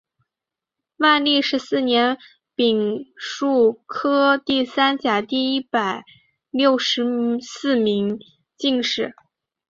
[0.97, 2.17] 万历十四年
[2.55, 6.03] 丙戌科第三甲第一百
[6.49, 7.05] 六十
[7.39, 8.17] 四名
[8.57, 9.13] 进士。